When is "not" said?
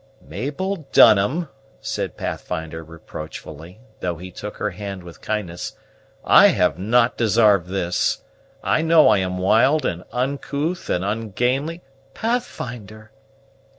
6.79-7.17